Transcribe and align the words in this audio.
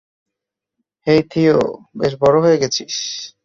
হেই, 1.07 1.21
Theo, 1.31 1.57
বেশ 1.97 2.13
বড়ো 2.19 2.39
হয়ে 2.41 2.57
গেছিস। 2.57 2.95